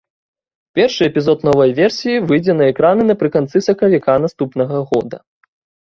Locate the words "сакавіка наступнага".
3.69-4.77